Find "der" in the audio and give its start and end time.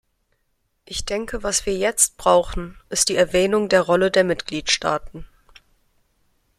3.69-3.83, 4.09-4.23